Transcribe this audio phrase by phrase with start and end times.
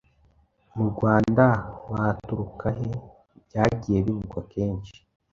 [0.75, 1.45] mu Rwanda
[1.91, 2.89] baturukahe??
[3.45, 4.93] Byagiye bivugwa kenshi